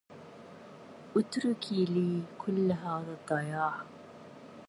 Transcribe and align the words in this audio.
أُتركي 1.17 1.85
لي 1.85 2.21
كل 2.45 2.71
هذا 2.71 3.17
الضياع 3.21 3.73